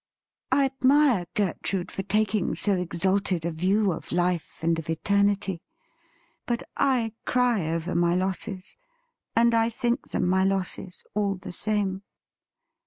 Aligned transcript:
I 0.51 0.65
admire 0.65 1.27
Gertrude 1.35 1.91
for 1.91 2.01
taking 2.01 2.55
so 2.55 2.75
exalted 2.75 3.45
a 3.45 3.51
view 3.51 3.91
of 3.91 4.11
life 4.11 4.57
and 4.63 4.79
of 4.79 4.89
eternity; 4.89 5.61
but 6.47 6.63
I 6.75 7.13
cry 7.27 7.67
over 7.69 7.93
my 7.93 8.15
losses, 8.15 8.75
and 9.35 9.53
I 9.53 9.69
think 9.69 10.09
them 10.09 10.27
my 10.27 10.43
losses, 10.43 11.03
all 11.13 11.35
the 11.35 11.53
same.' 11.53 12.01